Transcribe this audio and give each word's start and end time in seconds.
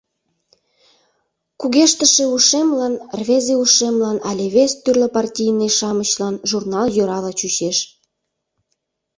Кугештыше 1.59 2.25
ушемлан, 2.35 2.93
рвезе 3.19 3.55
ушемлан 3.63 4.17
але 4.29 4.45
вес 4.55 4.71
тӱрлӧ 4.83 5.07
партийный-шамычлан 5.15 6.35
журнал 6.49 6.87
йӧрала 6.95 7.31
чучеш. 7.39 7.77